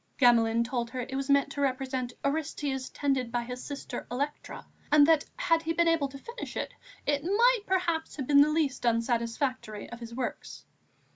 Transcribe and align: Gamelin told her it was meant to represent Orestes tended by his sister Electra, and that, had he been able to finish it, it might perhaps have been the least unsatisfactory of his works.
Gamelin 0.17 0.63
told 0.63 0.89
her 0.89 1.01
it 1.01 1.13
was 1.15 1.29
meant 1.29 1.51
to 1.51 1.61
represent 1.61 2.11
Orestes 2.25 2.89
tended 2.89 3.31
by 3.31 3.43
his 3.43 3.63
sister 3.63 4.07
Electra, 4.09 4.65
and 4.91 5.05
that, 5.05 5.25
had 5.37 5.61
he 5.61 5.73
been 5.73 5.87
able 5.87 6.07
to 6.07 6.17
finish 6.17 6.57
it, 6.57 6.73
it 7.05 7.23
might 7.23 7.61
perhaps 7.67 8.15
have 8.15 8.25
been 8.25 8.41
the 8.41 8.49
least 8.49 8.83
unsatisfactory 8.83 9.87
of 9.91 9.99
his 9.99 10.15
works. 10.15 10.65